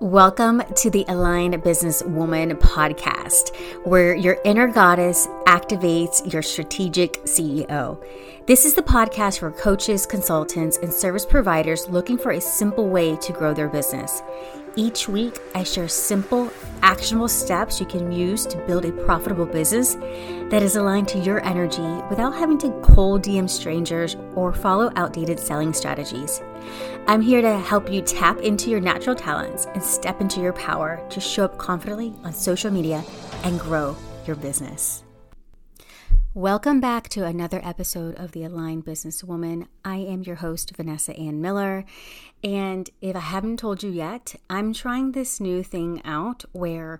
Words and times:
Welcome 0.00 0.62
to 0.76 0.88
the 0.88 1.04
Aligned 1.08 1.62
Business 1.62 2.02
Woman 2.02 2.56
podcast, 2.56 3.54
where 3.84 4.14
your 4.14 4.38
inner 4.46 4.66
goddess 4.66 5.26
activates 5.44 6.32
your 6.32 6.40
strategic 6.40 7.22
CEO. 7.24 8.02
This 8.46 8.64
is 8.64 8.72
the 8.72 8.82
podcast 8.82 9.40
for 9.40 9.50
coaches, 9.50 10.06
consultants, 10.06 10.78
and 10.78 10.90
service 10.90 11.26
providers 11.26 11.86
looking 11.90 12.16
for 12.16 12.32
a 12.32 12.40
simple 12.40 12.88
way 12.88 13.14
to 13.16 13.34
grow 13.34 13.52
their 13.52 13.68
business. 13.68 14.22
Each 14.76 15.08
week, 15.08 15.36
I 15.54 15.64
share 15.64 15.88
simple, 15.88 16.52
actionable 16.82 17.28
steps 17.28 17.80
you 17.80 17.86
can 17.86 18.12
use 18.12 18.46
to 18.46 18.56
build 18.66 18.84
a 18.84 18.92
profitable 18.92 19.46
business 19.46 19.94
that 20.50 20.62
is 20.62 20.76
aligned 20.76 21.08
to 21.08 21.18
your 21.18 21.44
energy 21.44 21.82
without 22.08 22.34
having 22.34 22.56
to 22.58 22.70
cold 22.80 23.22
DM 23.22 23.50
strangers 23.50 24.16
or 24.36 24.52
follow 24.52 24.92
outdated 24.94 25.40
selling 25.40 25.72
strategies. 25.72 26.40
I'm 27.08 27.20
here 27.20 27.42
to 27.42 27.58
help 27.58 27.90
you 27.90 28.00
tap 28.00 28.38
into 28.38 28.70
your 28.70 28.80
natural 28.80 29.16
talents 29.16 29.66
and 29.66 29.82
step 29.82 30.20
into 30.20 30.40
your 30.40 30.52
power 30.52 31.04
to 31.10 31.20
show 31.20 31.46
up 31.46 31.58
confidently 31.58 32.14
on 32.22 32.32
social 32.32 32.70
media 32.70 33.02
and 33.42 33.58
grow 33.58 33.96
your 34.24 34.36
business. 34.36 35.02
Welcome 36.40 36.80
back 36.80 37.10
to 37.10 37.26
another 37.26 37.60
episode 37.62 38.14
of 38.14 38.32
The 38.32 38.44
Aligned 38.44 38.86
Businesswoman. 38.86 39.66
I 39.84 39.96
am 39.96 40.22
your 40.22 40.36
host, 40.36 40.74
Vanessa 40.74 41.14
Ann 41.14 41.42
Miller. 41.42 41.84
And 42.42 42.88
if 43.02 43.14
I 43.14 43.20
haven't 43.20 43.58
told 43.58 43.82
you 43.82 43.90
yet, 43.90 44.36
I'm 44.48 44.72
trying 44.72 45.12
this 45.12 45.38
new 45.38 45.62
thing 45.62 46.00
out 46.02 46.46
where 46.52 46.98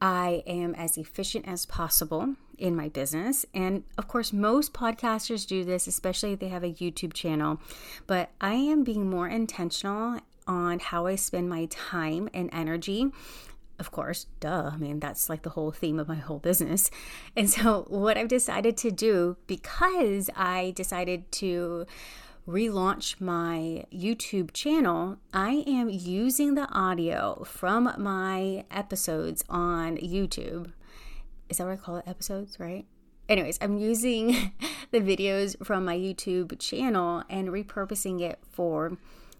I 0.00 0.44
am 0.46 0.76
as 0.76 0.96
efficient 0.96 1.48
as 1.48 1.66
possible 1.66 2.36
in 2.58 2.76
my 2.76 2.88
business. 2.88 3.44
And 3.52 3.82
of 3.98 4.06
course, 4.06 4.32
most 4.32 4.72
podcasters 4.72 5.48
do 5.48 5.64
this, 5.64 5.88
especially 5.88 6.34
if 6.34 6.38
they 6.38 6.48
have 6.50 6.62
a 6.62 6.72
YouTube 6.72 7.12
channel. 7.12 7.60
But 8.06 8.30
I 8.40 8.54
am 8.54 8.84
being 8.84 9.10
more 9.10 9.26
intentional 9.26 10.20
on 10.46 10.78
how 10.78 11.06
I 11.06 11.16
spend 11.16 11.48
my 11.48 11.66
time 11.66 12.28
and 12.32 12.48
energy. 12.52 13.10
Of 13.78 13.90
course, 13.90 14.26
duh. 14.40 14.70
I 14.72 14.76
mean, 14.78 15.00
that's 15.00 15.28
like 15.28 15.42
the 15.42 15.50
whole 15.50 15.70
theme 15.70 15.98
of 15.98 16.08
my 16.08 16.14
whole 16.14 16.38
business. 16.38 16.90
And 17.36 17.50
so, 17.50 17.84
what 17.88 18.16
I've 18.16 18.28
decided 18.28 18.76
to 18.78 18.90
do, 18.90 19.36
because 19.46 20.30
I 20.34 20.72
decided 20.74 21.30
to 21.32 21.86
relaunch 22.48 23.20
my 23.20 23.84
YouTube 23.92 24.52
channel, 24.52 25.18
I 25.34 25.64
am 25.66 25.90
using 25.90 26.54
the 26.54 26.70
audio 26.72 27.44
from 27.44 27.92
my 27.98 28.64
episodes 28.70 29.44
on 29.50 29.96
YouTube. 29.98 30.72
Is 31.48 31.58
that 31.58 31.64
what 31.64 31.72
I 31.72 31.76
call 31.76 31.96
it? 31.96 32.04
Episodes, 32.06 32.58
right? 32.58 32.86
Anyways, 33.28 33.58
I'm 33.60 33.78
using 33.78 34.52
the 34.90 35.00
videos 35.00 35.56
from 35.66 35.84
my 35.84 35.96
YouTube 35.96 36.58
channel 36.58 37.24
and 37.28 37.48
repurposing 37.48 38.20
it 38.20 38.38
for 38.52 38.96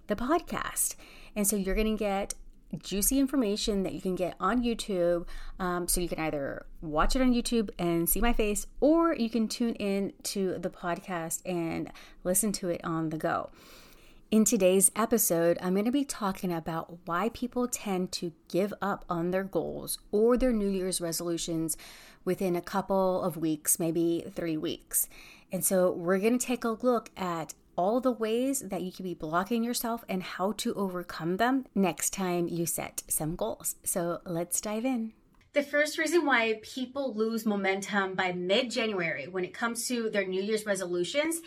the 0.09 0.17
podcast. 0.17 0.97
And 1.37 1.47
so 1.47 1.57
you're 1.57 1.75
going 1.75 1.97
to 1.97 2.03
get 2.03 2.35
juicy 2.79 3.19
information 3.19 3.83
that 3.83 3.93
you 3.93 4.01
can 4.01 4.15
get 4.15 4.35
on 4.41 4.63
YouTube. 4.63 5.27
Um, 5.59 5.89
so 5.89 6.01
you 6.01 6.09
can 6.09 6.19
either 6.21 6.67
watch 6.83 7.17
it 7.17 7.23
on 7.23 7.33
YouTube 7.33 7.71
and 7.79 8.09
see 8.09 8.21
my 8.21 8.33
face, 8.33 8.67
or 8.81 9.15
you 9.15 9.31
can 9.31 9.49
tune 9.49 9.75
in 9.75 10.13
to 10.25 10.59
the 10.59 10.71
podcast 10.71 11.43
and 11.47 11.91
listen 12.25 12.53
to 12.53 12.69
it 12.69 12.81
on 12.85 13.11
the 13.11 13.19
go. 13.19 13.51
In 14.29 14.45
today's 14.45 14.91
episode, 14.97 15.57
I'm 15.63 15.75
going 15.75 15.85
to 15.85 15.93
be 15.93 16.05
talking 16.05 16.53
about 16.53 16.99
why 17.05 17.29
people 17.29 17.69
tend 17.69 18.11
to 18.13 18.33
give 18.49 18.75
up 18.83 19.05
on 19.09 19.31
their 19.31 19.45
goals 19.45 19.99
or 20.11 20.37
their 20.37 20.53
New 20.53 20.69
Year's 20.69 21.01
resolutions 21.01 21.77
within 22.25 22.57
a 22.57 22.61
couple 22.61 23.23
of 23.23 23.37
weeks, 23.37 23.79
maybe 23.79 24.25
three 24.35 24.57
weeks. 24.57 25.09
And 25.53 25.65
so, 25.65 25.93
we're 25.93 26.19
going 26.19 26.37
to 26.37 26.45
take 26.45 26.65
a 26.65 26.71
look 26.71 27.11
at 27.17 27.55
all 27.77 28.01
the 28.01 28.13
ways 28.13 28.61
that 28.61 28.83
you 28.83 28.91
can 28.91 29.05
be 29.05 29.15
blocking 29.15 29.63
yourself 29.63 30.05
and 30.09 30.23
how 30.23 30.53
to 30.53 30.75
overcome 30.75 31.37
them 31.37 31.67
next 31.75 32.13
time 32.13 32.49
you 32.49 32.67
set 32.67 33.03
some 33.09 33.37
goals. 33.37 33.77
So 33.85 34.21
let's 34.25 34.61
dive 34.61 34.85
in. 34.85 35.13
The 35.53 35.63
first 35.63 35.97
reason 35.97 36.27
why 36.27 36.61
people 36.63 37.15
lose 37.15 37.47
momentum 37.47 38.15
by 38.15 38.33
mid 38.33 38.71
January 38.71 39.27
when 39.27 39.45
it 39.45 39.55
comes 39.55 39.89
to 39.89 40.11
their 40.11 40.27
New 40.27 40.43
Year's 40.43 40.67
resolutions 40.67 41.41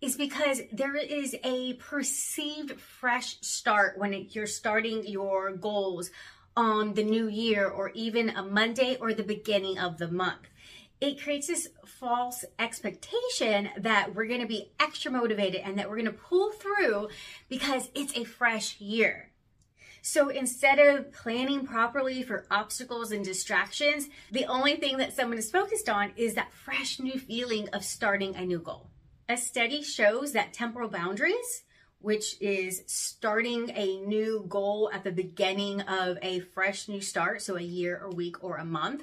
is 0.00 0.16
because 0.16 0.60
there 0.70 0.94
is 0.96 1.34
a 1.42 1.74
perceived 1.74 2.78
fresh 2.80 3.40
start 3.40 3.98
when 3.98 4.14
it, 4.14 4.36
you're 4.36 4.46
starting 4.46 5.04
your 5.06 5.56
goals 5.56 6.10
on 6.56 6.94
the 6.94 7.02
new 7.02 7.28
year 7.28 7.66
or 7.66 7.90
even 7.94 8.30
a 8.30 8.42
Monday 8.42 8.96
or 9.00 9.12
the 9.12 9.22
beginning 9.22 9.78
of 9.78 9.98
the 9.98 10.08
month 10.08 10.48
it 11.00 11.20
creates 11.20 11.46
this 11.46 11.68
false 11.84 12.44
expectation 12.58 13.68
that 13.78 14.14
we're 14.14 14.26
going 14.26 14.40
to 14.40 14.46
be 14.46 14.70
extra 14.80 15.10
motivated 15.10 15.60
and 15.62 15.78
that 15.78 15.88
we're 15.88 15.96
going 15.96 16.06
to 16.06 16.12
pull 16.12 16.52
through 16.52 17.08
because 17.48 17.90
it's 17.94 18.16
a 18.16 18.24
fresh 18.24 18.80
year. 18.80 19.30
So 20.00 20.28
instead 20.28 20.78
of 20.78 21.12
planning 21.12 21.66
properly 21.66 22.22
for 22.22 22.46
obstacles 22.48 23.10
and 23.10 23.24
distractions, 23.24 24.08
the 24.30 24.44
only 24.44 24.76
thing 24.76 24.98
that 24.98 25.12
someone 25.12 25.36
is 25.36 25.50
focused 25.50 25.88
on 25.88 26.12
is 26.16 26.34
that 26.34 26.52
fresh 26.52 27.00
new 27.00 27.18
feeling 27.18 27.68
of 27.70 27.84
starting 27.84 28.36
a 28.36 28.46
new 28.46 28.60
goal. 28.60 28.88
A 29.28 29.36
study 29.36 29.82
shows 29.82 30.32
that 30.32 30.52
temporal 30.52 30.88
boundaries, 30.88 31.64
which 31.98 32.40
is 32.40 32.84
starting 32.86 33.72
a 33.74 33.98
new 34.02 34.44
goal 34.48 34.88
at 34.94 35.02
the 35.02 35.10
beginning 35.10 35.80
of 35.80 36.18
a 36.22 36.38
fresh 36.38 36.86
new 36.86 37.00
start, 37.00 37.42
so 37.42 37.56
a 37.56 37.60
year, 37.60 38.00
a 38.04 38.14
week, 38.14 38.44
or 38.44 38.58
a 38.58 38.64
month, 38.64 39.02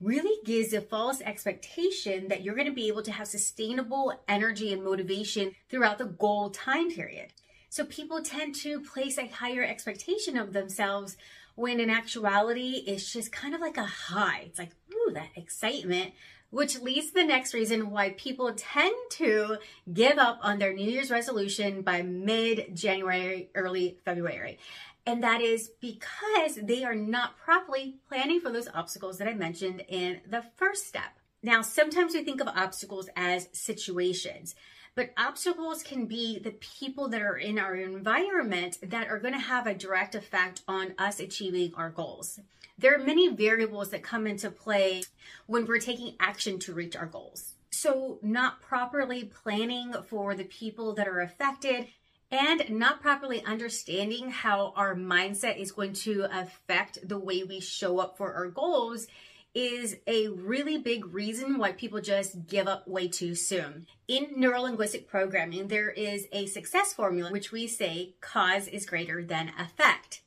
really 0.00 0.42
gives 0.44 0.72
a 0.72 0.80
false 0.80 1.20
expectation 1.20 2.28
that 2.28 2.42
you're 2.42 2.54
going 2.54 2.66
to 2.66 2.72
be 2.72 2.88
able 2.88 3.02
to 3.02 3.12
have 3.12 3.26
sustainable 3.26 4.12
energy 4.28 4.72
and 4.72 4.84
motivation 4.84 5.52
throughout 5.68 5.98
the 5.98 6.04
goal 6.04 6.50
time 6.50 6.90
period. 6.90 7.32
So 7.68 7.84
people 7.84 8.22
tend 8.22 8.54
to 8.56 8.80
place 8.80 9.18
a 9.18 9.26
higher 9.26 9.64
expectation 9.64 10.36
of 10.36 10.52
themselves 10.52 11.16
when 11.56 11.80
in 11.80 11.90
actuality 11.90 12.84
it's 12.86 13.12
just 13.12 13.32
kind 13.32 13.54
of 13.54 13.60
like 13.60 13.76
a 13.76 13.84
high. 13.84 14.44
It's 14.46 14.58
like, 14.58 14.72
ooh, 14.92 15.12
that 15.12 15.30
excitement, 15.36 16.12
which 16.50 16.80
leads 16.80 17.08
to 17.08 17.14
the 17.14 17.24
next 17.24 17.52
reason 17.52 17.90
why 17.90 18.10
people 18.10 18.52
tend 18.56 18.94
to 19.10 19.58
give 19.92 20.18
up 20.18 20.38
on 20.42 20.58
their 20.58 20.72
New 20.72 20.88
Year's 20.88 21.10
resolution 21.10 21.82
by 21.82 22.02
mid 22.02 22.76
January, 22.76 23.50
early 23.54 23.98
February. 24.04 24.58
And 25.06 25.22
that 25.22 25.42
is 25.42 25.70
because 25.80 26.56
they 26.62 26.82
are 26.84 26.94
not 26.94 27.36
properly 27.36 27.96
planning 28.08 28.40
for 28.40 28.50
those 28.50 28.68
obstacles 28.72 29.18
that 29.18 29.28
I 29.28 29.34
mentioned 29.34 29.84
in 29.88 30.20
the 30.26 30.44
first 30.56 30.86
step. 30.86 31.18
Now, 31.42 31.60
sometimes 31.60 32.14
we 32.14 32.24
think 32.24 32.40
of 32.40 32.48
obstacles 32.48 33.10
as 33.14 33.50
situations, 33.52 34.54
but 34.94 35.10
obstacles 35.18 35.82
can 35.82 36.06
be 36.06 36.38
the 36.38 36.52
people 36.52 37.08
that 37.08 37.20
are 37.20 37.36
in 37.36 37.58
our 37.58 37.74
environment 37.74 38.78
that 38.82 39.08
are 39.08 39.18
going 39.18 39.34
to 39.34 39.40
have 39.40 39.66
a 39.66 39.74
direct 39.74 40.14
effect 40.14 40.62
on 40.66 40.94
us 40.96 41.20
achieving 41.20 41.74
our 41.74 41.90
goals. 41.90 42.40
There 42.78 42.94
are 42.94 43.04
many 43.04 43.28
variables 43.28 43.90
that 43.90 44.02
come 44.02 44.26
into 44.26 44.50
play 44.50 45.02
when 45.46 45.66
we're 45.66 45.80
taking 45.80 46.14
action 46.18 46.58
to 46.60 46.72
reach 46.72 46.96
our 46.96 47.06
goals. 47.06 47.52
So, 47.70 48.18
not 48.22 48.62
properly 48.62 49.24
planning 49.24 49.92
for 50.08 50.34
the 50.34 50.44
people 50.44 50.94
that 50.94 51.08
are 51.08 51.20
affected 51.20 51.88
and 52.34 52.68
not 52.68 53.00
properly 53.00 53.44
understanding 53.44 54.28
how 54.28 54.72
our 54.74 54.96
mindset 54.96 55.56
is 55.56 55.70
going 55.70 55.92
to 55.92 56.26
affect 56.32 57.08
the 57.08 57.18
way 57.18 57.44
we 57.44 57.60
show 57.60 58.00
up 58.00 58.16
for 58.16 58.34
our 58.34 58.48
goals 58.48 59.06
is 59.54 59.98
a 60.08 60.26
really 60.26 60.76
big 60.76 61.06
reason 61.14 61.58
why 61.58 61.70
people 61.70 62.00
just 62.00 62.48
give 62.48 62.66
up 62.66 62.88
way 62.88 63.06
too 63.06 63.36
soon. 63.36 63.86
In 64.08 64.34
neurolinguistic 64.36 65.06
programming, 65.06 65.68
there 65.68 65.90
is 65.90 66.26
a 66.32 66.46
success 66.46 66.92
formula 66.92 67.30
which 67.30 67.52
we 67.52 67.68
say 67.68 68.14
cause 68.20 68.66
is 68.66 68.84
greater 68.84 69.22
than 69.24 69.52
effect 69.56 70.23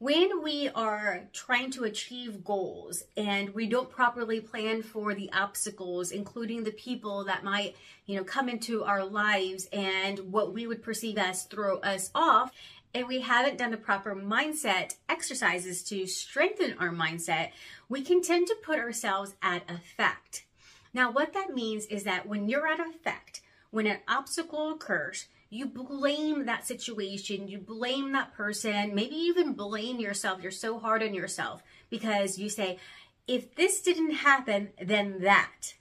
when 0.00 0.42
we 0.42 0.66
are 0.70 1.24
trying 1.34 1.70
to 1.70 1.84
achieve 1.84 2.42
goals 2.42 3.04
and 3.18 3.50
we 3.50 3.66
don't 3.66 3.90
properly 3.90 4.40
plan 4.40 4.82
for 4.82 5.14
the 5.14 5.30
obstacles 5.34 6.10
including 6.10 6.64
the 6.64 6.70
people 6.72 7.22
that 7.22 7.44
might 7.44 7.76
you 8.06 8.16
know 8.16 8.24
come 8.24 8.48
into 8.48 8.82
our 8.82 9.04
lives 9.04 9.68
and 9.74 10.18
what 10.32 10.54
we 10.54 10.66
would 10.66 10.82
perceive 10.82 11.18
as 11.18 11.44
throw 11.44 11.78
us 11.80 12.10
off 12.14 12.50
and 12.94 13.06
we 13.06 13.20
haven't 13.20 13.58
done 13.58 13.70
the 13.70 13.76
proper 13.76 14.16
mindset 14.16 14.94
exercises 15.06 15.82
to 15.82 16.06
strengthen 16.06 16.74
our 16.78 16.90
mindset 16.90 17.50
we 17.90 18.00
can 18.00 18.22
tend 18.22 18.46
to 18.46 18.56
put 18.62 18.78
ourselves 18.78 19.34
at 19.42 19.68
effect. 19.68 20.46
Now 20.94 21.10
what 21.10 21.34
that 21.34 21.54
means 21.54 21.84
is 21.86 22.04
that 22.04 22.26
when 22.26 22.48
you're 22.48 22.66
at 22.66 22.80
effect 22.80 23.42
when 23.70 23.86
an 23.86 23.98
obstacle 24.08 24.72
occurs 24.72 25.26
you 25.50 25.66
blame 25.66 26.46
that 26.46 26.64
situation, 26.64 27.48
you 27.48 27.58
blame 27.58 28.12
that 28.12 28.32
person, 28.34 28.94
maybe 28.94 29.16
even 29.16 29.54
blame 29.54 29.98
yourself. 29.98 30.40
You're 30.40 30.52
so 30.52 30.78
hard 30.78 31.02
on 31.02 31.12
yourself 31.12 31.62
because 31.90 32.38
you 32.38 32.48
say, 32.48 32.78
if 33.26 33.56
this 33.56 33.82
didn't 33.82 34.12
happen, 34.12 34.70
then 34.80 35.20
that. 35.22 35.74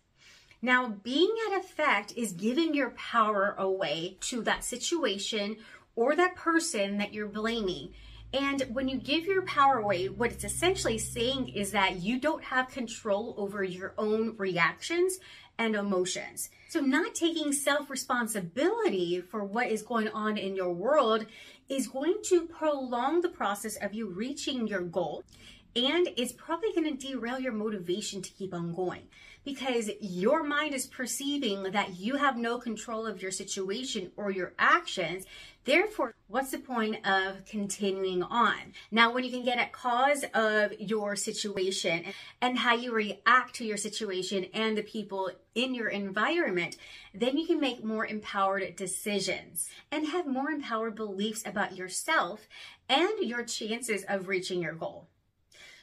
Now, 0.61 0.89
being 0.89 1.33
at 1.47 1.59
effect 1.59 2.13
is 2.17 2.31
giving 2.33 2.73
your 2.73 2.89
power 2.91 3.55
away 3.57 4.17
to 4.21 4.41
that 4.41 4.63
situation 4.63 5.57
or 5.95 6.15
that 6.15 6.35
person 6.35 6.97
that 6.97 7.13
you're 7.13 7.27
blaming. 7.27 7.93
And 8.33 8.61
when 8.73 8.87
you 8.87 8.97
give 8.97 9.25
your 9.25 9.43
power 9.43 9.79
away, 9.79 10.07
what 10.09 10.31
it's 10.31 10.43
essentially 10.43 10.97
saying 10.97 11.49
is 11.49 11.71
that 11.71 12.01
you 12.01 12.19
don't 12.19 12.43
have 12.43 12.69
control 12.69 13.35
over 13.37 13.63
your 13.63 13.93
own 13.97 14.35
reactions 14.37 15.19
and 15.59 15.75
emotions. 15.75 16.49
So, 16.69 16.79
not 16.79 17.13
taking 17.13 17.51
self 17.53 17.89
responsibility 17.89 19.21
for 19.21 19.43
what 19.43 19.67
is 19.67 19.83
going 19.83 20.07
on 20.07 20.37
in 20.37 20.55
your 20.55 20.73
world 20.73 21.25
is 21.67 21.87
going 21.87 22.15
to 22.23 22.47
prolong 22.47 23.21
the 23.21 23.29
process 23.29 23.75
of 23.75 23.93
you 23.93 24.09
reaching 24.09 24.67
your 24.67 24.81
goal 24.81 25.23
and 25.75 26.09
it's 26.17 26.33
probably 26.33 26.73
going 26.73 26.97
to 26.97 27.07
derail 27.07 27.39
your 27.39 27.51
motivation 27.51 28.21
to 28.21 28.31
keep 28.31 28.53
on 28.53 28.73
going 28.73 29.03
because 29.45 29.89
your 30.01 30.43
mind 30.43 30.73
is 30.73 30.85
perceiving 30.85 31.63
that 31.71 31.97
you 31.97 32.17
have 32.17 32.37
no 32.37 32.57
control 32.57 33.05
of 33.05 33.21
your 33.21 33.31
situation 33.31 34.11
or 34.17 34.31
your 34.31 34.53
actions. 34.59 35.25
Therefore, 35.63 36.13
what's 36.27 36.51
the 36.51 36.57
point 36.57 37.05
of 37.07 37.45
continuing 37.45 38.23
on? 38.23 38.73
Now, 38.91 39.13
when 39.13 39.23
you 39.23 39.31
can 39.31 39.43
get 39.43 39.57
at 39.59 39.71
cause 39.71 40.25
of 40.33 40.73
your 40.79 41.15
situation 41.15 42.03
and 42.41 42.57
how 42.57 42.75
you 42.75 42.93
react 42.93 43.55
to 43.55 43.65
your 43.65 43.77
situation 43.77 44.45
and 44.53 44.77
the 44.77 44.83
people 44.83 45.31
in 45.55 45.73
your 45.73 45.89
environment, 45.89 46.77
then 47.13 47.37
you 47.37 47.45
can 47.45 47.59
make 47.59 47.83
more 47.83 48.05
empowered 48.05 48.75
decisions 48.75 49.69
and 49.91 50.07
have 50.07 50.27
more 50.27 50.49
empowered 50.49 50.95
beliefs 50.95 51.43
about 51.45 51.75
yourself 51.75 52.47
and 52.87 53.19
your 53.19 53.43
chances 53.43 54.03
of 54.07 54.27
reaching 54.27 54.61
your 54.61 54.73
goal. 54.73 55.07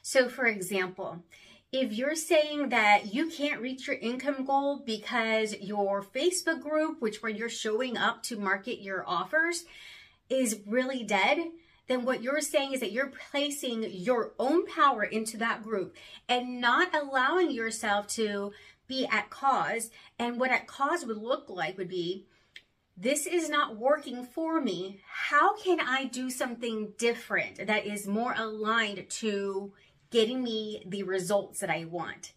So, 0.08 0.28
for 0.28 0.46
example, 0.46 1.24
if 1.72 1.92
you're 1.92 2.14
saying 2.14 2.68
that 2.68 3.12
you 3.12 3.28
can't 3.28 3.60
reach 3.60 3.88
your 3.88 3.96
income 3.96 4.44
goal 4.44 4.78
because 4.86 5.56
your 5.60 6.00
Facebook 6.00 6.62
group, 6.62 7.02
which 7.02 7.24
where 7.24 7.32
you're 7.32 7.48
showing 7.48 7.96
up 7.96 8.22
to 8.22 8.38
market 8.38 8.80
your 8.80 9.02
offers, 9.04 9.64
is 10.28 10.60
really 10.64 11.02
dead, 11.02 11.38
then 11.88 12.04
what 12.04 12.22
you're 12.22 12.40
saying 12.40 12.72
is 12.72 12.78
that 12.78 12.92
you're 12.92 13.12
placing 13.32 13.82
your 13.90 14.32
own 14.38 14.64
power 14.66 15.02
into 15.02 15.38
that 15.38 15.64
group 15.64 15.96
and 16.28 16.60
not 16.60 16.94
allowing 16.94 17.50
yourself 17.50 18.06
to 18.06 18.52
be 18.86 19.08
at 19.10 19.28
cause. 19.28 19.90
And 20.20 20.38
what 20.38 20.52
at 20.52 20.68
cause 20.68 21.04
would 21.04 21.18
look 21.18 21.46
like 21.48 21.76
would 21.76 21.88
be 21.88 22.26
this 22.96 23.26
is 23.26 23.50
not 23.50 23.76
working 23.76 24.22
for 24.24 24.60
me. 24.60 25.00
How 25.10 25.56
can 25.56 25.80
I 25.80 26.04
do 26.04 26.30
something 26.30 26.92
different 26.96 27.66
that 27.66 27.86
is 27.86 28.06
more 28.06 28.34
aligned 28.38 29.10
to 29.10 29.72
getting 30.16 30.42
me 30.42 30.82
the 30.86 31.02
results 31.02 31.60
that 31.60 31.68
I 31.68 31.84
want. 31.84 32.32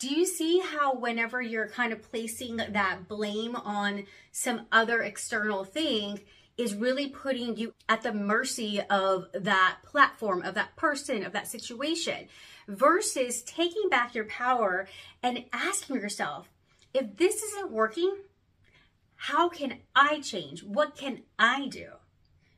Do 0.00 0.08
you 0.08 0.26
see 0.26 0.58
how, 0.58 0.94
whenever 0.94 1.40
you're 1.40 1.68
kind 1.68 1.92
of 1.92 2.02
placing 2.02 2.56
that 2.56 3.06
blame 3.06 3.54
on 3.54 4.06
some 4.32 4.66
other 4.72 5.00
external 5.02 5.62
thing, 5.62 6.22
is 6.58 6.74
really 6.74 7.06
putting 7.06 7.56
you 7.56 7.72
at 7.88 8.02
the 8.02 8.12
mercy 8.12 8.80
of 8.90 9.28
that 9.32 9.76
platform, 9.84 10.42
of 10.42 10.54
that 10.54 10.74
person, 10.74 11.24
of 11.24 11.32
that 11.32 11.46
situation, 11.46 12.26
versus 12.66 13.42
taking 13.42 13.88
back 13.88 14.12
your 14.12 14.24
power 14.24 14.88
and 15.22 15.44
asking 15.52 16.00
yourself, 16.00 16.50
if 16.92 17.16
this 17.16 17.44
isn't 17.44 17.70
working, 17.70 18.12
how 19.14 19.48
can 19.48 19.78
I 19.94 20.18
change? 20.18 20.64
What 20.64 20.96
can 20.96 21.20
I 21.38 21.68
do? 21.68 21.90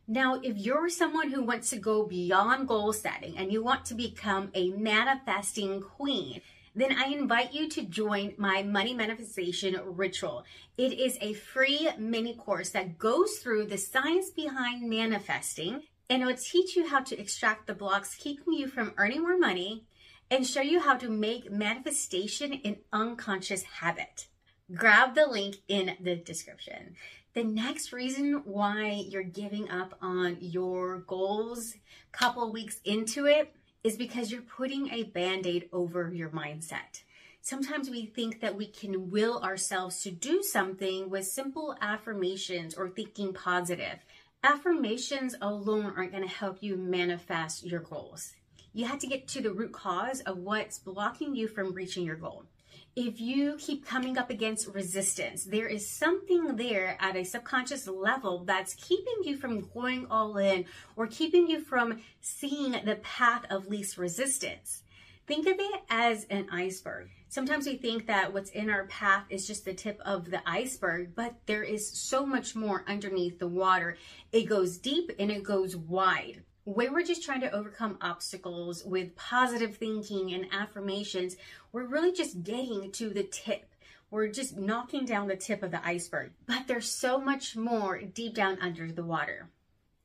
Now, 0.08 0.40
if 0.42 0.56
you're 0.56 0.88
someone 0.88 1.30
who 1.30 1.42
wants 1.42 1.70
to 1.70 1.76
go 1.76 2.04
beyond 2.04 2.68
goal 2.68 2.92
setting 2.92 3.36
and 3.38 3.52
you 3.52 3.62
want 3.62 3.84
to 3.86 3.94
become 3.94 4.50
a 4.54 4.70
manifesting 4.70 5.80
queen, 5.80 6.40
then 6.74 6.96
I 6.98 7.06
invite 7.06 7.52
you 7.52 7.68
to 7.68 7.82
join 7.82 8.34
my 8.36 8.62
money 8.62 8.94
manifestation 8.94 9.78
ritual. 9.84 10.44
It 10.76 10.98
is 10.98 11.18
a 11.20 11.34
free 11.34 11.90
mini 11.98 12.34
course 12.34 12.70
that 12.70 12.98
goes 12.98 13.38
through 13.38 13.66
the 13.66 13.78
science 13.78 14.30
behind 14.30 14.88
manifesting 14.88 15.82
and 16.10 16.22
it 16.22 16.26
will 16.26 16.36
teach 16.36 16.76
you 16.76 16.88
how 16.88 17.00
to 17.00 17.18
extract 17.18 17.66
the 17.66 17.74
blocks 17.74 18.16
keeping 18.16 18.54
you 18.54 18.66
from 18.66 18.94
earning 18.96 19.22
more 19.22 19.38
money 19.38 19.84
and 20.30 20.46
show 20.46 20.62
you 20.62 20.80
how 20.80 20.96
to 20.96 21.08
make 21.08 21.50
manifestation 21.50 22.60
an 22.64 22.76
unconscious 22.92 23.62
habit. 23.62 24.26
Grab 24.74 25.14
the 25.14 25.26
link 25.26 25.56
in 25.68 25.96
the 26.00 26.16
description. 26.16 26.96
The 27.34 27.44
next 27.44 27.94
reason 27.94 28.42
why 28.44 29.06
you're 29.08 29.22
giving 29.22 29.70
up 29.70 29.96
on 30.02 30.36
your 30.40 30.98
goals 30.98 31.74
a 31.74 32.16
couple 32.16 32.52
weeks 32.52 32.78
into 32.84 33.24
it 33.24 33.54
is 33.82 33.96
because 33.96 34.30
you're 34.30 34.42
putting 34.42 34.90
a 34.90 35.04
band 35.04 35.46
aid 35.46 35.70
over 35.72 36.12
your 36.12 36.28
mindset. 36.28 37.04
Sometimes 37.40 37.88
we 37.88 38.04
think 38.04 38.42
that 38.42 38.54
we 38.54 38.66
can 38.66 39.10
will 39.10 39.40
ourselves 39.40 40.02
to 40.02 40.10
do 40.10 40.42
something 40.42 41.08
with 41.08 41.26
simple 41.26 41.74
affirmations 41.80 42.74
or 42.74 42.90
thinking 42.90 43.32
positive. 43.32 44.04
Affirmations 44.44 45.34
alone 45.40 45.94
aren't 45.96 46.12
going 46.12 46.28
to 46.28 46.34
help 46.34 46.58
you 46.60 46.76
manifest 46.76 47.64
your 47.64 47.80
goals. 47.80 48.34
You 48.74 48.84
have 48.84 48.98
to 48.98 49.06
get 49.06 49.26
to 49.28 49.40
the 49.40 49.54
root 49.54 49.72
cause 49.72 50.20
of 50.20 50.36
what's 50.36 50.78
blocking 50.78 51.34
you 51.34 51.48
from 51.48 51.72
reaching 51.72 52.04
your 52.04 52.16
goal 52.16 52.44
if 52.94 53.20
you 53.20 53.56
keep 53.58 53.86
coming 53.86 54.18
up 54.18 54.28
against 54.28 54.68
resistance, 54.68 55.44
there 55.44 55.66
is 55.66 55.88
something 55.88 56.56
there 56.56 56.98
at 57.00 57.16
a 57.16 57.24
subconscious 57.24 57.88
level 57.88 58.44
that's 58.44 58.74
keeping 58.74 59.24
you 59.24 59.36
from 59.36 59.66
going 59.72 60.06
all 60.10 60.36
in 60.36 60.66
or 60.94 61.06
keeping 61.06 61.48
you 61.48 61.60
from 61.60 62.00
seeing 62.20 62.72
the 62.84 62.96
path 63.02 63.46
of 63.48 63.68
least 63.68 63.96
resistance. 63.96 64.82
Think 65.26 65.46
of 65.46 65.54
it 65.58 65.80
as 65.88 66.26
an 66.28 66.48
iceberg. 66.52 67.08
Sometimes 67.28 67.64
we 67.64 67.76
think 67.76 68.06
that 68.08 68.34
what's 68.34 68.50
in 68.50 68.68
our 68.68 68.86
path 68.88 69.24
is 69.30 69.46
just 69.46 69.64
the 69.64 69.72
tip 69.72 69.98
of 70.04 70.30
the 70.30 70.46
iceberg, 70.46 71.14
but 71.14 71.34
there 71.46 71.62
is 71.62 71.88
so 71.88 72.26
much 72.26 72.54
more 72.54 72.84
underneath 72.86 73.38
the 73.38 73.48
water. 73.48 73.96
It 74.32 74.42
goes 74.42 74.76
deep 74.76 75.12
and 75.18 75.30
it 75.30 75.42
goes 75.42 75.74
wide 75.74 76.42
when 76.64 76.92
we're 76.92 77.02
just 77.02 77.24
trying 77.24 77.40
to 77.40 77.52
overcome 77.52 77.98
obstacles 78.00 78.84
with 78.84 79.16
positive 79.16 79.76
thinking 79.76 80.32
and 80.32 80.46
affirmations, 80.52 81.36
we're 81.72 81.86
really 81.86 82.12
just 82.12 82.42
getting 82.44 82.92
to 82.92 83.10
the 83.10 83.24
tip. 83.24 83.66
We're 84.10 84.28
just 84.28 84.56
knocking 84.56 85.04
down 85.04 85.26
the 85.26 85.36
tip 85.36 85.62
of 85.62 85.70
the 85.70 85.84
iceberg. 85.84 86.32
But 86.46 86.66
there's 86.68 86.88
so 86.88 87.20
much 87.20 87.56
more 87.56 88.00
deep 88.00 88.34
down 88.34 88.58
under 88.60 88.92
the 88.92 89.04
water. 89.04 89.48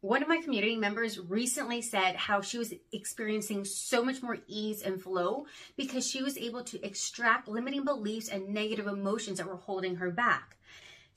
One 0.01 0.21
of 0.21 0.29
my 0.29 0.41
community 0.41 0.77
members 0.77 1.19
recently 1.19 1.81
said 1.81 2.15
how 2.15 2.41
she 2.41 2.57
was 2.57 2.73
experiencing 2.91 3.65
so 3.65 4.03
much 4.03 4.23
more 4.23 4.37
ease 4.47 4.81
and 4.81 5.01
flow 5.01 5.45
because 5.75 6.07
she 6.07 6.23
was 6.23 6.37
able 6.37 6.63
to 6.65 6.83
extract 6.85 7.47
limiting 7.47 7.83
beliefs 7.83 8.29
and 8.29 8.49
negative 8.49 8.87
emotions 8.87 9.37
that 9.37 9.47
were 9.47 9.55
holding 9.57 9.97
her 9.97 10.11
back. 10.11 10.56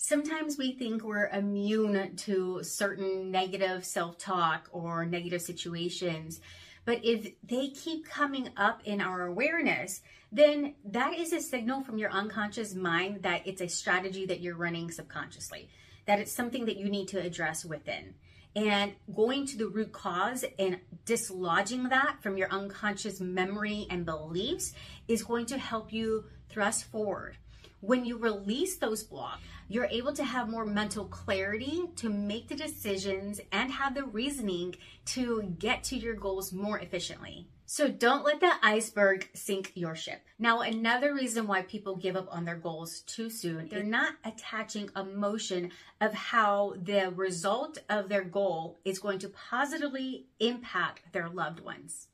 Sometimes 0.03 0.57
we 0.57 0.73
think 0.73 1.05
we're 1.05 1.27
immune 1.27 2.17
to 2.17 2.63
certain 2.63 3.31
negative 3.31 3.85
self 3.85 4.17
talk 4.17 4.67
or 4.73 5.05
negative 5.05 5.43
situations. 5.43 6.41
But 6.87 7.05
if 7.05 7.35
they 7.43 7.69
keep 7.69 8.07
coming 8.07 8.49
up 8.57 8.81
in 8.87 9.03
our 9.03 9.27
awareness, 9.27 10.01
then 10.33 10.75
that 10.87 11.19
is 11.19 11.35
a 11.35 11.41
signal 11.43 11.83
from 11.83 11.99
your 11.99 12.11
unconscious 12.11 12.75
mind 12.75 13.25
that 13.25 13.47
it's 13.47 13.61
a 13.61 13.69
strategy 13.69 14.25
that 14.25 14.41
you're 14.41 14.57
running 14.57 14.91
subconsciously, 14.91 15.69
that 16.07 16.19
it's 16.19 16.33
something 16.33 16.65
that 16.65 16.79
you 16.79 16.89
need 16.89 17.09
to 17.09 17.21
address 17.21 17.67
within. 17.67 18.15
And 18.57 18.95
going 19.15 19.47
to 19.49 19.59
the 19.59 19.69
root 19.69 19.93
cause 19.93 20.47
and 20.59 20.81
dislodging 21.05 21.91
that 21.91 22.23
from 22.23 22.39
your 22.39 22.51
unconscious 22.51 23.21
memory 23.21 23.87
and 23.91 24.07
beliefs 24.07 24.73
is 25.09 25.23
going 25.23 25.45
to 25.47 25.59
help 25.59 25.93
you 25.93 26.25
thrust 26.49 26.85
forward. 26.85 27.37
When 27.81 28.05
you 28.05 28.19
release 28.19 28.77
those 28.77 29.03
blocks, 29.03 29.43
you're 29.67 29.87
able 29.87 30.13
to 30.13 30.25
have 30.25 30.51
more 30.51 30.67
mental 30.67 31.07
clarity 31.07 31.85
to 31.97 32.11
make 32.11 32.49
the 32.49 32.55
decisions 32.55 33.41
and 33.53 33.71
have 33.71 33.95
the 33.95 34.05
reasoning 34.05 34.75
to 35.07 35.55
get 35.59 35.83
to 35.85 35.97
your 35.97 36.15
goals 36.15 36.53
more 36.53 36.79
efficiently. 36.79 37.47
So 37.65 37.89
don't 37.89 38.25
let 38.25 38.41
the 38.41 38.53
iceberg 38.63 39.31
sink 39.33 39.73
your 39.77 39.95
ship. 39.95 40.21
Now, 40.39 40.61
another 40.61 41.15
reason 41.15 41.47
why 41.47 41.63
people 41.63 41.97
give 41.97 42.17
up 42.17 42.27
on 42.31 42.45
their 42.45 42.57
goals 42.57 43.01
too 43.03 43.31
soon, 43.31 43.69
they're 43.69 43.83
not 43.83 44.15
attaching 44.25 44.91
emotion 44.95 45.71
of 46.01 46.13
how 46.13 46.75
the 46.83 47.13
result 47.15 47.79
of 47.89 48.09
their 48.09 48.25
goal 48.25 48.81
is 48.85 48.99
going 48.99 49.21
to 49.21 49.29
positively 49.29 50.27
impact 50.41 51.13
their 51.13 51.29
loved 51.29 51.61
ones. 51.61 52.09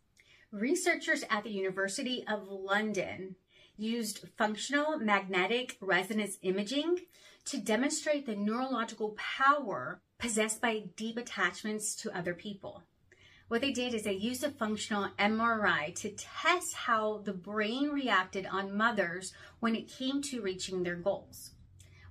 Researchers 0.53 1.25
at 1.29 1.43
the 1.43 1.51
University 1.51 2.23
of 2.29 2.47
London 2.49 3.35
used 3.77 4.29
functional 4.37 4.99
magnetic 4.99 5.77
resonance 5.81 6.39
imaging 6.43 7.01
to 7.47 7.59
demonstrate 7.59 8.27
the 8.27 8.37
neurological 8.37 9.17
power 9.17 10.01
possessed 10.19 10.61
by 10.61 10.85
deep 10.97 11.17
attachments 11.17 11.95
to 11.95 12.17
other 12.17 12.35
people. 12.35 12.83
What 13.49 13.61
they 13.61 13.71
did 13.71 13.95
is 13.95 14.03
they 14.03 14.13
used 14.13 14.43
a 14.43 14.51
functional 14.51 15.11
MRI 15.19 15.95
to 15.97 16.11
test 16.11 16.75
how 16.75 17.19
the 17.19 17.33
brain 17.33 17.91
reacted 17.91 18.45
on 18.47 18.77
mothers 18.77 19.33
when 19.61 19.77
it 19.77 19.89
came 19.89 20.21
to 20.23 20.43
reaching 20.43 20.83
their 20.83 20.97
goals. 20.97 21.53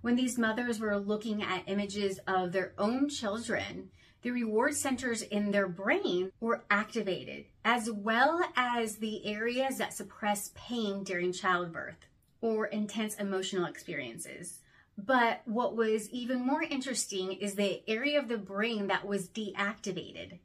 When 0.01 0.15
these 0.15 0.37
mothers 0.37 0.79
were 0.79 0.97
looking 0.97 1.43
at 1.43 1.63
images 1.67 2.19
of 2.27 2.53
their 2.53 2.73
own 2.77 3.09
children, 3.09 3.89
the 4.25 4.31
reward 4.31 4.73
centers 4.73 5.21
in 5.21 5.51
their 5.51 5.67
brain 5.67 6.31
were 6.39 6.63
activated, 6.71 7.45
as 7.63 7.91
well 7.91 8.43
as 8.55 8.95
the 8.95 9.23
areas 9.23 9.77
that 9.77 9.93
suppress 9.93 10.51
pain 10.55 11.03
during 11.03 11.31
childbirth 11.31 12.07
or 12.41 12.65
intense 12.65 13.13
emotional 13.17 13.65
experiences. 13.65 14.61
But 14.97 15.43
what 15.45 15.75
was 15.75 16.09
even 16.09 16.43
more 16.43 16.63
interesting 16.63 17.33
is 17.33 17.53
the 17.53 17.87
area 17.87 18.17
of 18.17 18.27
the 18.27 18.39
brain 18.39 18.87
that 18.87 19.05
was 19.05 19.29
deactivated. 19.29 20.39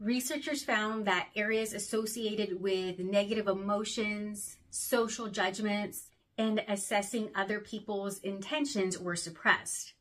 Researchers 0.00 0.64
found 0.64 1.04
that 1.04 1.28
areas 1.36 1.72
associated 1.72 2.60
with 2.60 2.98
negative 2.98 3.46
emotions, 3.46 4.56
social 4.70 5.28
judgments, 5.28 6.08
and 6.36 6.64
assessing 6.66 7.30
other 7.36 7.60
people's 7.60 8.18
intentions 8.18 8.98
were 8.98 9.14
suppressed. 9.14 9.92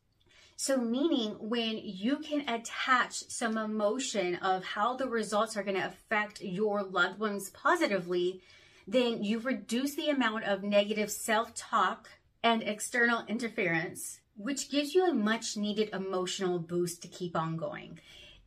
So, 0.61 0.75
meaning 0.75 1.35
when 1.39 1.79
you 1.81 2.17
can 2.17 2.41
attach 2.49 3.13
some 3.29 3.57
emotion 3.57 4.35
of 4.35 4.65
how 4.65 4.97
the 4.97 5.07
results 5.07 5.55
are 5.55 5.63
going 5.63 5.77
to 5.77 5.87
affect 5.87 6.41
your 6.41 6.83
loved 6.83 7.17
ones 7.17 7.49
positively, 7.51 8.41
then 8.85 9.23
you 9.23 9.39
reduce 9.39 9.95
the 9.95 10.09
amount 10.09 10.43
of 10.43 10.61
negative 10.61 11.11
self 11.11 11.55
talk 11.55 12.09
and 12.43 12.61
external 12.61 13.23
interference, 13.29 14.19
which 14.35 14.69
gives 14.69 14.93
you 14.93 15.07
a 15.07 15.13
much 15.13 15.55
needed 15.55 15.91
emotional 15.93 16.59
boost 16.59 17.01
to 17.03 17.07
keep 17.07 17.37
on 17.37 17.55
going. 17.55 17.97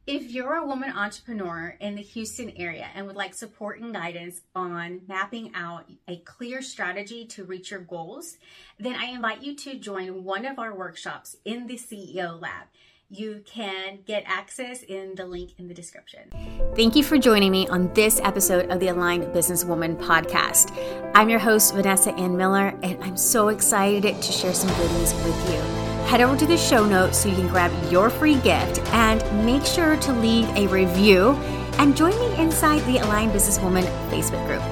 If 0.05 0.33
you're 0.33 0.55
a 0.55 0.67
woman 0.67 0.91
entrepreneur 0.91 1.77
in 1.79 1.95
the 1.95 2.03
Houston 2.03 2.53
area 2.57 2.89
and 2.97 3.07
would 3.07 3.15
like 3.15 3.35
support 3.35 3.81
and 3.81 3.95
guidance 3.95 4.41
on 4.53 5.03
mapping 5.07 5.53
out 5.55 5.89
a 6.09 6.17
clear 6.17 6.61
strategy 6.61 7.25
to 7.27 7.45
reach 7.45 7.71
your 7.71 7.79
goals, 7.79 8.37
then 8.81 8.97
I 8.97 9.07
invite 9.07 9.43
you 9.43 9.55
to 9.55 9.79
join 9.79 10.25
one 10.25 10.45
of 10.45 10.59
our 10.59 10.75
workshops 10.75 11.37
in 11.45 11.69
the 11.69 11.77
CEO 11.77 12.41
Lab. 12.41 12.67
You 13.11 13.45
can 13.47 14.01
get 14.05 14.25
access 14.27 14.83
in 14.83 15.15
the 15.15 15.27
link 15.27 15.53
in 15.59 15.69
the 15.69 15.75
description. 15.75 16.33
Thank 16.75 16.97
you 16.97 17.05
for 17.05 17.17
joining 17.17 17.53
me 17.53 17.69
on 17.69 17.95
this 17.95 18.19
episode 18.25 18.73
of 18.73 18.81
the 18.81 18.89
Aligned 18.89 19.27
Businesswoman 19.27 20.03
podcast. 20.03 20.73
I'm 21.15 21.29
your 21.29 21.39
host, 21.39 21.75
Vanessa 21.75 22.13
Ann 22.15 22.37
Miller, 22.37 22.77
and 22.83 23.01
I'm 23.05 23.17
so 23.17 23.49
excited 23.49 24.21
to 24.21 24.33
share 24.33 24.55
some 24.55 24.71
goodies 24.71 25.15
with 25.15 25.51
you 25.51 25.82
head 26.07 26.21
over 26.21 26.37
to 26.37 26.47
the 26.47 26.57
show 26.57 26.85
notes 26.85 27.19
so 27.19 27.29
you 27.29 27.37
can 27.37 27.49
grab 27.49 27.73
your 27.91 28.11
free 28.11 28.37
gift 28.37 28.79
and 28.93 29.23
make 29.45 29.65
sure 29.65 29.97
to 29.97 30.13
leave 30.13 30.49
a 30.51 30.67
review 30.69 31.31
and 31.79 31.97
join 31.97 32.19
me 32.19 32.37
inside 32.37 32.81
the 32.81 32.99
Aligned 32.99 33.33
Businesswoman 33.33 33.85
Facebook 34.11 34.47
group. 34.47 34.63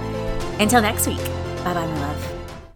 Until 0.61 0.83
next 0.83 1.07
week, 1.07 1.25
bye 1.65 1.75
bye, 1.75 1.87
my 1.87 2.01
love. 2.01 2.30